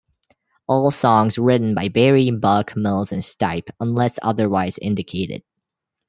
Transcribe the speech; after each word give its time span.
All 0.65 0.89
songs 0.89 1.37
written 1.37 1.75
by 1.75 1.87
Berry, 1.87 2.31
Buck, 2.31 2.75
Mills, 2.75 3.11
and 3.11 3.21
Stipe 3.21 3.69
unless 3.79 4.17
otherwise 4.23 4.79
indicated. 4.79 5.43